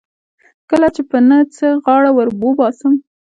کله 0.69 0.87
کله 0.87 0.87
یې 0.95 1.03
په 1.09 1.17
نه 1.27 1.37
څه 1.55 1.67
غاړه 1.83 2.11
ور 2.13 2.27
وباسم. 2.41 2.93